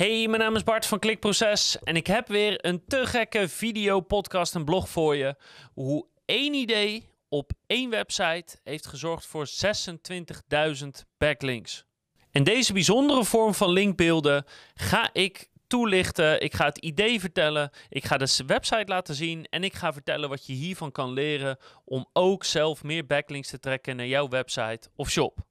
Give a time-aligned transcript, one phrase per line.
[0.00, 4.00] Hey, mijn naam is Bart van Klikproces en ik heb weer een te gekke video,
[4.00, 5.36] podcast en blog voor je.
[5.74, 9.48] Hoe één idee op één website heeft gezorgd voor
[10.82, 11.84] 26.000 backlinks.
[12.30, 14.44] En deze bijzondere vorm van linkbeelden
[14.74, 16.40] ga ik toelichten.
[16.40, 17.70] Ik ga het idee vertellen.
[17.88, 19.46] Ik ga de website laten zien.
[19.50, 23.58] En ik ga vertellen wat je hiervan kan leren om ook zelf meer backlinks te
[23.58, 25.48] trekken naar jouw website of shop.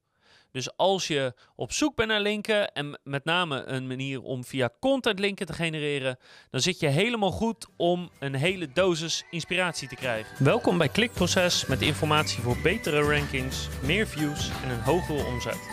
[0.52, 4.70] Dus als je op zoek bent naar linken en met name een manier om via
[4.80, 6.18] content linken te genereren,
[6.50, 10.44] dan zit je helemaal goed om een hele dosis inspiratie te krijgen.
[10.44, 15.68] Welkom bij Klikproces met informatie voor betere rankings, meer views en een hogere omzet.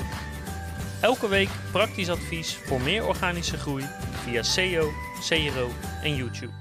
[1.01, 4.89] Elke week praktisch advies voor meer organische groei via SEO,
[5.27, 5.69] CRO
[6.03, 6.51] en YouTube.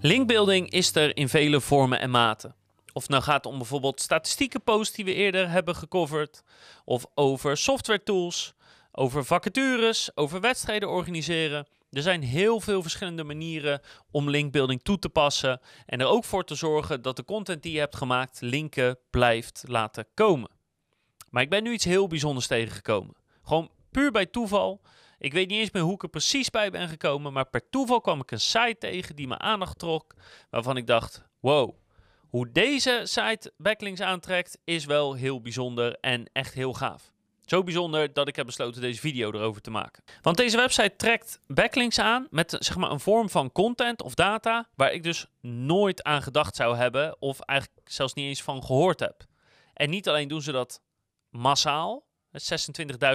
[0.00, 2.54] Linkbuilding is er in vele vormen en maten.
[2.96, 6.42] Of het nou gaat om bijvoorbeeld statistieke posts die we eerder hebben gecoverd,
[6.84, 8.54] of over software tools,
[8.92, 11.66] over vacatures, over wedstrijden organiseren.
[11.90, 16.44] Er zijn heel veel verschillende manieren om linkbuilding toe te passen en er ook voor
[16.44, 20.50] te zorgen dat de content die je hebt gemaakt linken blijft laten komen.
[21.30, 23.16] Maar ik ben nu iets heel bijzonders tegengekomen.
[23.42, 24.80] Gewoon puur bij toeval.
[25.18, 28.00] Ik weet niet eens meer hoe ik er precies bij ben gekomen, maar per toeval
[28.00, 30.14] kwam ik een site tegen die mijn aandacht trok,
[30.50, 31.74] waarvan ik dacht: wow,
[32.36, 37.12] hoe deze site backlinks aantrekt is wel heel bijzonder en echt heel gaaf.
[37.44, 40.04] Zo bijzonder dat ik heb besloten deze video erover te maken.
[40.22, 44.68] Want deze website trekt backlinks aan met zeg maar, een vorm van content of data
[44.74, 49.00] waar ik dus nooit aan gedacht zou hebben of eigenlijk zelfs niet eens van gehoord
[49.00, 49.24] heb.
[49.72, 50.80] En niet alleen doen ze dat
[51.30, 52.06] massaal,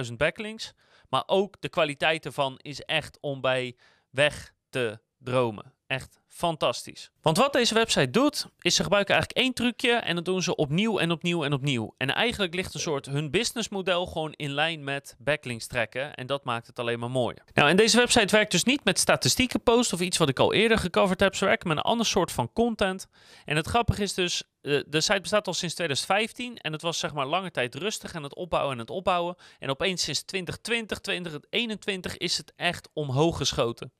[0.08, 0.72] 26.000 backlinks,
[1.08, 3.76] maar ook de kwaliteit ervan is echt om bij
[4.10, 5.74] weg te dromen.
[5.92, 7.10] Echt fantastisch.
[7.22, 10.56] Want wat deze website doet, is ze gebruiken eigenlijk één trucje en dat doen ze
[10.56, 11.94] opnieuw en opnieuw en opnieuw.
[11.96, 16.44] En eigenlijk ligt een soort hun businessmodel gewoon in lijn met backlinks trekken en dat
[16.44, 17.44] maakt het alleen maar mooier.
[17.54, 20.52] Nou, en deze website werkt dus niet met statistieken post of iets wat ik al
[20.52, 21.34] eerder gecoverd heb.
[21.34, 23.06] Ze werken met een ander soort van content.
[23.44, 26.98] En het grappige is dus, eh, de site bestaat al sinds 2015 en het was
[26.98, 29.36] zeg maar lange tijd rustig en het opbouwen en het opbouwen.
[29.58, 33.92] En opeens sinds 2020, 2021 is het echt omhoog geschoten.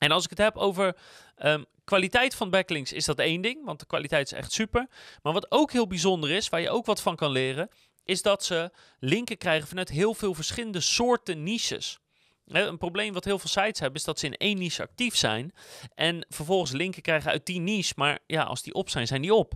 [0.00, 0.96] En als ik het heb over
[1.38, 4.88] um, kwaliteit van backlinks, is dat één ding, want de kwaliteit is echt super.
[5.22, 7.68] Maar wat ook heel bijzonder is, waar je ook wat van kan leren,
[8.04, 11.98] is dat ze linken krijgen vanuit heel veel verschillende soorten niches.
[12.46, 15.52] Een probleem wat heel veel sites hebben, is dat ze in één niche actief zijn
[15.94, 17.92] en vervolgens linken krijgen uit die niche.
[17.96, 19.54] Maar ja, als die op zijn, zijn die op.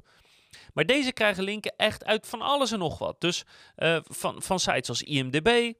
[0.72, 3.20] Maar deze krijgen linken echt uit van alles en nog wat.
[3.20, 3.44] Dus
[3.76, 5.72] uh, van, van sites als IMDb,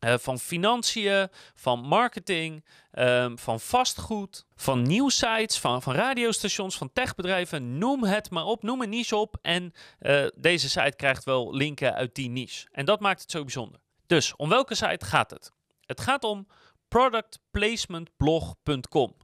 [0.00, 7.78] uh, van financiën, van marketing, um, van vastgoed, van nieuwsites, van, van radiostations, van techbedrijven.
[7.78, 9.36] Noem het maar op, noem een niche op.
[9.42, 12.68] En uh, deze site krijgt wel linken uit die niche.
[12.72, 13.80] En dat maakt het zo bijzonder.
[14.06, 15.52] Dus om welke site gaat het?
[15.86, 16.46] Het gaat om
[16.88, 19.16] productplacementblog.com.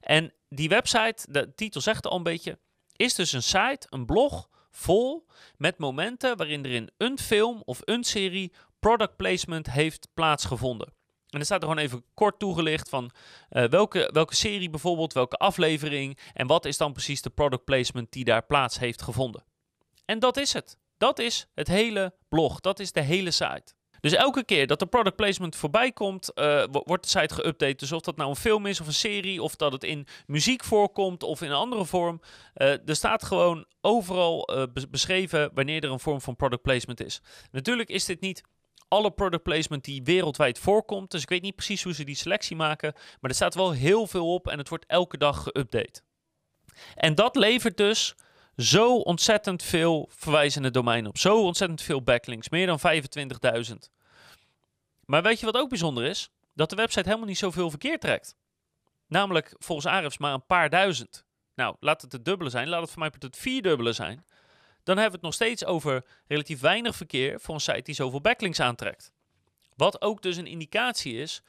[0.00, 2.58] En die website, de titel zegt al een beetje,
[2.96, 5.26] is dus een site, een blog vol
[5.56, 8.52] met momenten waarin er in een film of een serie
[8.84, 10.92] product placement heeft plaatsgevonden.
[11.28, 13.10] En er staat er gewoon even kort toegelicht van
[13.50, 18.12] uh, welke, welke serie bijvoorbeeld, welke aflevering en wat is dan precies de product placement
[18.12, 19.44] die daar plaats heeft gevonden.
[20.04, 20.78] En dat is het.
[20.98, 22.60] Dat is het hele blog.
[22.60, 23.74] Dat is de hele site.
[24.00, 27.76] Dus elke keer dat de product placement voorbij komt, uh, wordt de site geüpdate.
[27.76, 30.64] Dus of dat nou een film is of een serie, of dat het in muziek
[30.64, 32.20] voorkomt of in een andere vorm.
[32.56, 34.48] Uh, er staat gewoon overal
[34.90, 37.20] beschreven wanneer er een vorm van product placement is.
[37.50, 38.42] Natuurlijk is dit niet
[38.94, 41.10] alle product placement die wereldwijd voorkomt.
[41.10, 42.92] Dus ik weet niet precies hoe ze die selectie maken.
[42.92, 46.02] Maar er staat wel heel veel op en het wordt elke dag geüpdate.
[46.94, 48.14] En dat levert dus
[48.56, 51.18] zo ontzettend veel verwijzende domeinen op.
[51.18, 52.48] Zo ontzettend veel backlinks.
[52.48, 52.80] Meer dan
[53.66, 53.74] 25.000.
[55.04, 56.30] Maar weet je wat ook bijzonder is?
[56.54, 58.36] Dat de website helemaal niet zoveel verkeer trekt.
[59.06, 61.24] Namelijk volgens Ahrefs maar een paar duizend.
[61.54, 62.68] Nou, laat het het dubbele zijn.
[62.68, 64.24] Laat het voor mij het vierdubbele zijn
[64.84, 68.20] dan hebben we het nog steeds over relatief weinig verkeer voor een site die zoveel
[68.20, 69.12] backlinks aantrekt.
[69.76, 71.42] Wat ook dus een indicatie is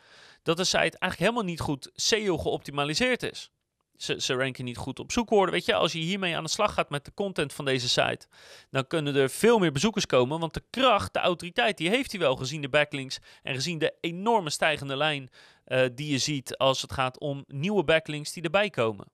[0.44, 3.50] dat de site eigenlijk helemaal niet goed SEO geoptimaliseerd is.
[3.96, 5.54] Ze, ze ranken niet goed op zoekwoorden.
[5.54, 8.28] Weet je, als je hiermee aan de slag gaat met de content van deze site,
[8.70, 10.40] dan kunnen er veel meer bezoekers komen.
[10.40, 13.94] Want de kracht, de autoriteit, die heeft hij wel gezien de backlinks en gezien de
[14.02, 15.30] enorme stijgende lijn
[15.68, 19.08] uh, die je ziet als het gaat om nieuwe backlinks die erbij komen.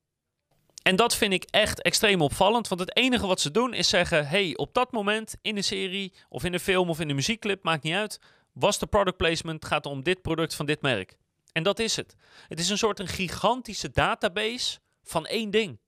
[0.81, 4.27] En dat vind ik echt extreem opvallend, want het enige wat ze doen is zeggen:
[4.27, 7.63] hey, op dat moment in de serie of in de film of in de muziekclip,
[7.63, 8.19] maakt niet uit,
[8.53, 11.17] was de product placement, gaat om dit product van dit merk.
[11.51, 12.15] En dat is het.
[12.47, 15.79] Het is een soort een gigantische database van één ding.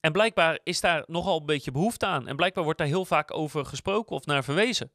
[0.00, 2.28] En blijkbaar is daar nogal een beetje behoefte aan.
[2.28, 4.90] En blijkbaar wordt daar heel vaak over gesproken of naar verwezen.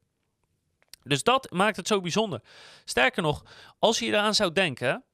[1.02, 2.42] Dus dat maakt het zo bijzonder.
[2.84, 3.44] Sterker nog,
[3.78, 5.04] als je eraan zou denken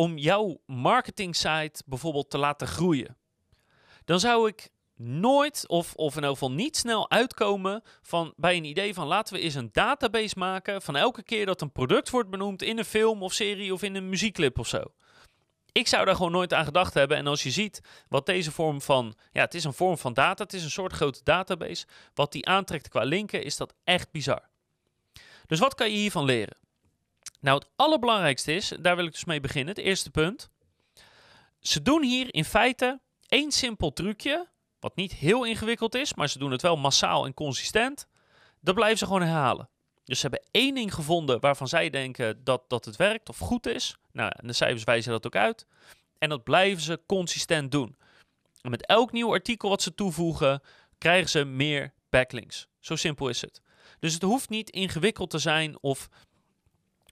[0.00, 3.16] om jouw marketing site bijvoorbeeld te laten groeien,
[4.04, 8.94] dan zou ik nooit of, of in elk niet snel uitkomen van, bij een idee
[8.94, 12.62] van laten we eens een database maken van elke keer dat een product wordt benoemd
[12.62, 14.82] in een film of serie of in een muziekclip of zo.
[15.72, 17.16] Ik zou daar gewoon nooit aan gedacht hebben.
[17.16, 20.42] En als je ziet wat deze vorm van, ja, het is een vorm van data,
[20.42, 21.86] het is een soort grote database.
[22.14, 24.48] Wat die aantrekt qua linken, is dat echt bizar.
[25.46, 26.56] Dus wat kan je hiervan leren?
[27.40, 30.50] Nou, het allerbelangrijkste is, daar wil ik dus mee beginnen, het eerste punt.
[31.60, 34.48] Ze doen hier in feite één simpel trucje,
[34.80, 38.06] wat niet heel ingewikkeld is, maar ze doen het wel massaal en consistent.
[38.60, 39.68] Dat blijven ze gewoon herhalen.
[40.04, 43.66] Dus ze hebben één ding gevonden waarvan zij denken dat, dat het werkt of goed
[43.66, 43.96] is.
[44.12, 45.66] Nou, en de cijfers wijzen dat ook uit.
[46.18, 47.96] En dat blijven ze consistent doen.
[48.60, 50.62] En met elk nieuw artikel wat ze toevoegen,
[50.98, 52.66] krijgen ze meer backlinks.
[52.78, 53.62] Zo simpel is het.
[53.98, 56.08] Dus het hoeft niet ingewikkeld te zijn of,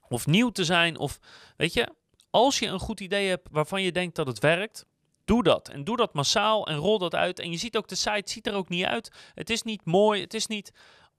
[0.09, 0.97] of nieuw te zijn.
[0.97, 1.19] Of
[1.57, 1.89] weet je,
[2.29, 4.85] als je een goed idee hebt waarvan je denkt dat het werkt,
[5.25, 5.69] doe dat.
[5.69, 7.39] En doe dat massaal en rol dat uit.
[7.39, 9.11] En je ziet ook, de site ziet er ook niet uit.
[9.33, 10.71] Het is niet mooi, het is niet...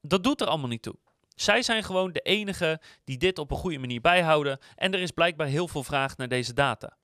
[0.03, 0.95] Dat doet er allemaal niet toe.
[1.35, 4.59] Zij zijn gewoon de enige die dit op een goede manier bijhouden.
[4.77, 6.97] En er is blijkbaar heel veel vraag naar deze data.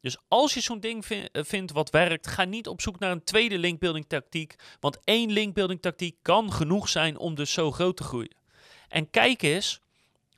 [0.00, 3.24] Dus als je zo'n ding eh, vindt wat werkt, ga niet op zoek naar een
[3.24, 4.54] tweede linkbuilding tactiek.
[4.80, 8.36] Want één linkbuilding tactiek kan genoeg zijn om dus zo groot te groeien.
[8.88, 9.80] En kijk eens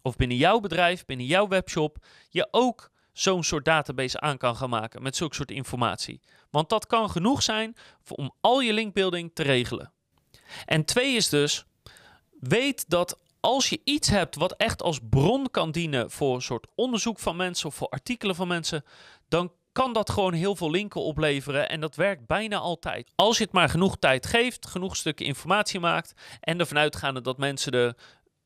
[0.07, 1.97] of binnen jouw bedrijf, binnen jouw webshop,
[2.29, 6.21] je ook zo'n soort database aan kan gaan maken met zulke soort informatie.
[6.51, 7.77] Want dat kan genoeg zijn
[8.09, 9.93] om al je linkbuilding te regelen.
[10.65, 11.65] En twee is dus,
[12.41, 16.67] weet dat als je iets hebt wat echt als bron kan dienen voor een soort
[16.75, 18.85] onderzoek van mensen of voor artikelen van mensen,
[19.29, 23.13] dan kan dat gewoon heel veel linken opleveren en dat werkt bijna altijd.
[23.15, 27.39] Als je het maar genoeg tijd geeft, genoeg stukken informatie maakt en ervan uitgaande dat
[27.39, 27.97] mensen er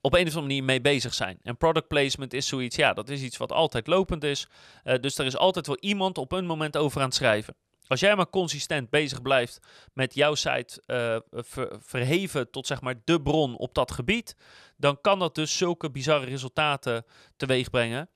[0.00, 1.38] op een of andere manier mee bezig zijn.
[1.42, 4.46] En product placement is zoiets, ja, dat is iets wat altijd lopend is.
[4.84, 7.54] Uh, dus er is altijd wel iemand op een moment over aan het schrijven.
[7.86, 9.58] Als jij maar consistent bezig blijft
[9.92, 11.16] met jouw site uh,
[11.80, 14.36] verheven tot zeg maar de bron op dat gebied,
[14.76, 17.04] dan kan dat dus zulke bizarre resultaten
[17.36, 18.08] teweeg brengen.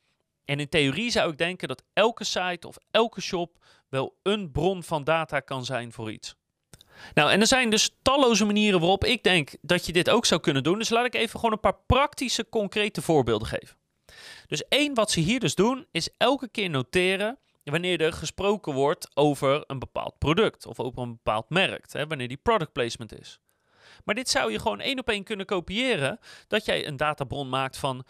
[0.45, 4.83] En in theorie zou ik denken dat elke site of elke shop wel een bron
[4.83, 6.37] van data kan zijn voor iets.
[7.15, 10.41] Nou, en er zijn dus talloze manieren waarop ik denk dat je dit ook zou
[10.41, 10.79] kunnen doen.
[10.79, 13.77] Dus laat ik even gewoon een paar praktische, concrete voorbeelden geven.
[14.47, 19.09] Dus één wat ze hier dus doen, is elke keer noteren wanneer er gesproken wordt
[19.15, 23.39] over een bepaald product of over een bepaald merk, hè, wanneer die product placement is.
[24.05, 26.19] Maar dit zou je gewoon één op één kunnen kopiëren,
[26.49, 28.05] dat jij een databron maakt van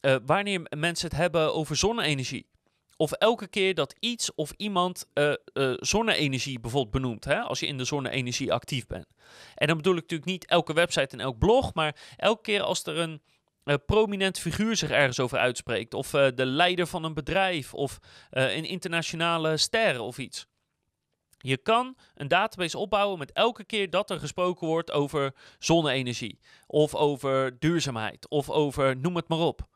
[0.00, 2.46] uh, wanneer mensen het hebben over zonne-energie.
[2.96, 5.32] Of elke keer dat iets of iemand uh,
[5.76, 9.06] zonne-energie bijvoorbeeld benoemt, hè, als je in de zonne-energie actief bent.
[9.54, 12.84] En dan bedoel ik natuurlijk niet elke website en elk blog, maar elke keer als
[12.84, 13.22] er een
[13.64, 15.94] uh, prominent figuur zich ergens over uitspreekt.
[15.94, 17.74] Of de leider van een bedrijf.
[17.74, 17.98] Of
[18.30, 20.46] een internationale ster of iets.
[21.38, 26.38] Je kan een database opbouwen met elke keer dat er gesproken wordt over zonne-energie.
[26.66, 28.28] Of over duurzaamheid.
[28.28, 29.68] Of over noem het maar op.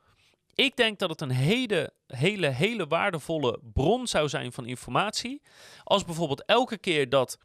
[0.56, 5.42] Ik denk dat het een hele, hele, hele waardevolle bron zou zijn van informatie.
[5.84, 7.38] Als bijvoorbeeld elke keer dat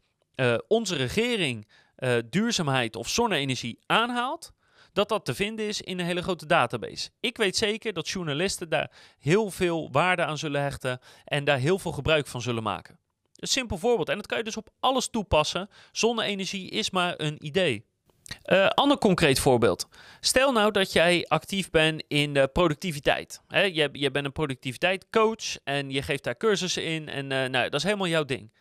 [0.68, 1.68] onze regering
[2.30, 4.52] duurzaamheid of zonne-energie aanhaalt
[4.92, 7.10] dat dat te vinden is in een hele grote database.
[7.20, 11.78] Ik weet zeker dat journalisten daar heel veel waarde aan zullen hechten en daar heel
[11.78, 12.98] veel gebruik van zullen maken.
[13.34, 15.68] Een simpel voorbeeld, en dat kan je dus op alles toepassen.
[15.92, 17.86] Zonne-energie is maar een idee.
[18.46, 19.88] Uh, ander concreet voorbeeld.
[20.20, 23.40] Stel nou dat jij actief bent in de productiviteit.
[23.48, 27.08] He, je, je, bent een productiviteitscoach en je geeft daar cursussen in.
[27.08, 28.52] En uh, nou, dat is helemaal jouw ding.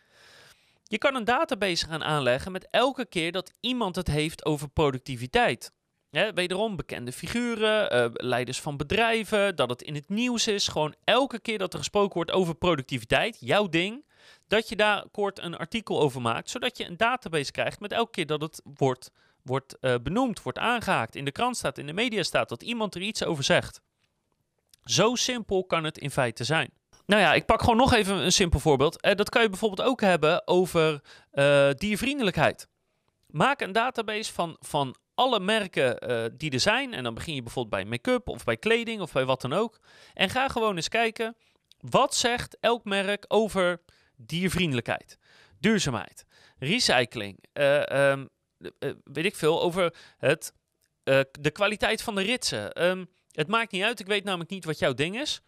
[0.83, 5.71] Je kan een database gaan aanleggen met elke keer dat iemand het heeft over productiviteit.
[6.09, 10.67] Ja, wederom bekende figuren, uh, leiders van bedrijven, dat het in het nieuws is.
[10.67, 14.05] Gewoon elke keer dat er gesproken wordt over productiviteit, jouw ding,
[14.47, 18.11] dat je daar kort een artikel over maakt, zodat je een database krijgt met elke
[18.11, 19.11] keer dat het wordt,
[19.43, 22.95] wordt uh, benoemd, wordt aangehaakt, in de krant staat, in de media staat, dat iemand
[22.95, 23.81] er iets over zegt.
[24.83, 26.71] Zo simpel kan het in feite zijn.
[27.05, 29.05] Nou ja, ik pak gewoon nog even een simpel voorbeeld.
[29.05, 31.01] Uh, dat kan je bijvoorbeeld ook hebben over
[31.75, 32.67] diervriendelijkheid.
[33.27, 35.97] Maak een database van, van alle merken
[36.37, 36.93] die er zijn.
[36.93, 39.79] En dan begin je bijvoorbeeld bij make-up of bij kleding of bij wat dan ook.
[40.13, 41.35] En ga gewoon eens kijken,
[41.79, 43.81] wat zegt elk merk over
[44.15, 45.17] diervriendelijkheid,
[45.59, 46.25] duurzaamheid,
[46.57, 48.13] recycling, uh,
[49.03, 50.53] weet ik veel, over het,
[51.31, 52.85] de kwaliteit van de ritsen.
[52.85, 55.41] Um, het maakt niet uit, ik weet namelijk niet wat jouw ding is.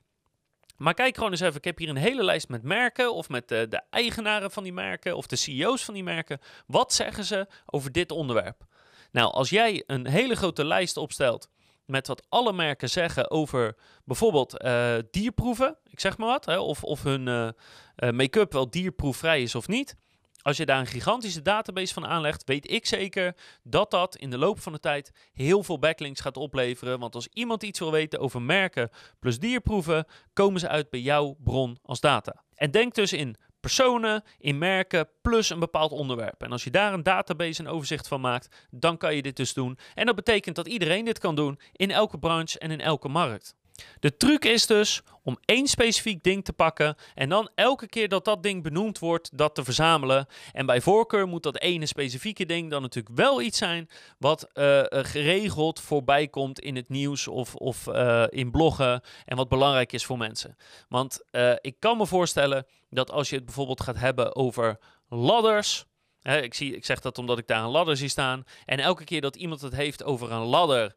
[0.78, 3.48] Maar kijk gewoon eens even, ik heb hier een hele lijst met merken of met
[3.48, 6.40] de eigenaren van die merken of de CEO's van die merken.
[6.68, 8.66] Wat zeggen ze over dit onderwerp?
[9.12, 11.50] Nou, als jij een hele grote lijst opstelt
[11.86, 14.66] met wat alle merken zeggen over bijvoorbeeld
[15.12, 17.54] dierproeven, ik zeg maar wat, hè, of, of hun
[17.96, 19.96] make-up wel dierproefvrij is of niet.
[20.44, 24.38] Als je daar een gigantische database van aanlegt, weet ik zeker dat dat in de
[24.38, 27.00] loop van de tijd heel veel backlinks gaat opleveren.
[27.00, 31.36] Want als iemand iets wil weten over merken plus dierproeven, komen ze uit bij jouw
[31.44, 32.44] bron als data.
[32.56, 36.44] En denk dus in personen, in merken, plus een bepaald onderwerp.
[36.44, 39.54] En als je daar een database en overzicht van maakt, dan kan je dit dus
[39.54, 39.78] doen.
[39.94, 43.56] En dat betekent dat iedereen dit kan doen in elke branche en in elke markt.
[44.00, 48.26] De truc is dus om één specifiek ding te pakken en dan elke keer dat
[48.26, 50.28] dat ding benoemd wordt, dat te verzamelen.
[50.52, 54.82] En bij voorkeur moet dat ene specifieke ding dan natuurlijk wel iets zijn wat uh,
[54.90, 60.06] geregeld voorbij komt in het nieuws of, of uh, in bloggen en wat belangrijk is
[60.06, 60.58] voor mensen.
[60.90, 61.22] Want
[61.62, 65.86] ik kan me voorstellen dat als je het bijvoorbeeld gaat hebben over ladders.
[66.22, 68.44] Ik, zie, ik zeg dat omdat ik daar een ladder zie staan.
[68.66, 70.96] En elke keer dat iemand het heeft over een ladder,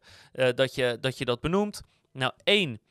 [0.55, 1.81] dat, je, dat je dat benoemt.
[2.17, 2.81] Nou, één,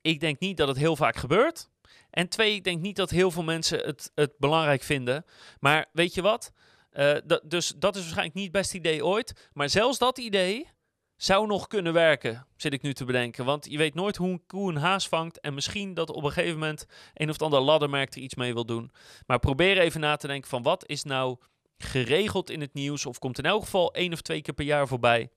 [0.00, 1.68] ik denk niet dat het heel vaak gebeurt.
[2.10, 5.24] En twee, ik denk niet dat heel veel mensen het, het belangrijk vinden.
[5.60, 6.52] Maar weet je wat?
[6.92, 9.48] Uh, dus dat is waarschijnlijk niet het beste idee ooit.
[9.52, 10.68] Maar zelfs dat idee
[11.16, 13.44] zou nog kunnen werken, zit ik nu te bedenken.
[13.44, 15.40] Want je weet nooit hoe een koe een haas vangt.
[15.40, 18.66] En misschien dat op een gegeven moment een of ander laddermerk er iets mee wil
[18.66, 18.90] doen.
[19.26, 21.36] Maar probeer even na te denken van wat is nou
[21.78, 23.06] geregeld in het nieuws.
[23.06, 25.30] Of komt in elk geval één of twee keer per jaar voorbij.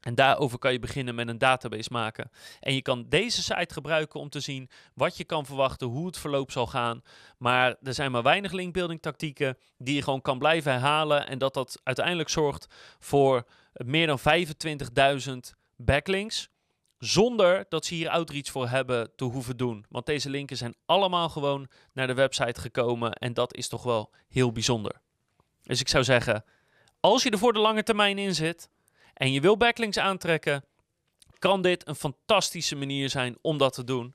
[0.00, 2.30] En daarover kan je beginnen met een database maken.
[2.60, 6.18] En je kan deze site gebruiken om te zien wat je kan verwachten, hoe het
[6.18, 7.02] verloop zal gaan.
[7.38, 11.26] Maar er zijn maar weinig linkbuilding tactieken die je gewoon kan blijven herhalen.
[11.26, 12.66] En dat dat uiteindelijk zorgt
[12.98, 15.34] voor meer dan 25.000
[15.76, 16.48] backlinks.
[16.98, 19.84] Zonder dat ze hier outreach voor hebben te hoeven doen.
[19.88, 23.12] Want deze linken zijn allemaal gewoon naar de website gekomen.
[23.12, 25.00] En dat is toch wel heel bijzonder.
[25.62, 26.44] Dus ik zou zeggen,
[27.00, 28.68] als je er voor de lange termijn in zit
[29.18, 30.64] en je wil backlinks aantrekken,
[31.38, 34.14] kan dit een fantastische manier zijn om dat te doen.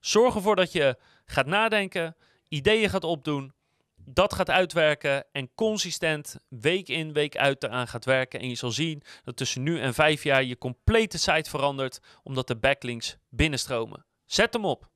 [0.00, 2.16] Zorg ervoor dat je gaat nadenken,
[2.48, 3.52] ideeën gaat opdoen,
[3.96, 8.40] dat gaat uitwerken en consistent week in, week uit eraan gaat werken.
[8.40, 12.46] En je zal zien dat tussen nu en vijf jaar je complete site verandert, omdat
[12.46, 14.06] de backlinks binnenstromen.
[14.26, 14.90] Zet hem op.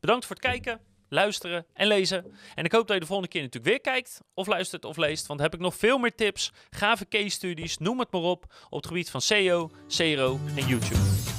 [0.00, 2.24] Bedankt voor het kijken luisteren en lezen.
[2.54, 5.26] En ik hoop dat je de volgende keer natuurlijk weer kijkt, of luistert of leest.
[5.26, 8.44] Want dan heb ik nog veel meer tips, gave case studies, noem het maar op,
[8.70, 11.33] op het gebied van SEO, CRO en YouTube.